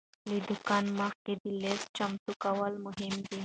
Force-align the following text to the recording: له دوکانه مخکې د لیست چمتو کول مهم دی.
له 0.29 0.37
دوکانه 0.47 0.91
مخکې 1.01 1.31
د 1.41 1.43
لیست 1.61 1.87
چمتو 1.97 2.31
کول 2.43 2.73
مهم 2.85 3.13
دی. 3.27 3.39